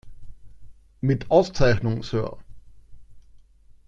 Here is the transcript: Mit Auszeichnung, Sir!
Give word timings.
Mit 1.01 1.29
Auszeichnung, 1.29 2.01
Sir! 2.01 2.39